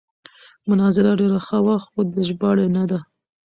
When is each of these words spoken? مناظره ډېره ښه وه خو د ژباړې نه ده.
مناظره 0.67 1.11
ډېره 1.19 1.39
ښه 1.45 1.57
وه 1.65 1.75
خو 1.85 1.99
د 2.13 2.15
ژباړې 2.27 2.67
نه 2.75 2.83
ده. 2.89 2.99